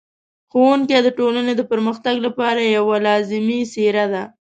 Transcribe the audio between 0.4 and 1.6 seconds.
ښوونکی د ټولنې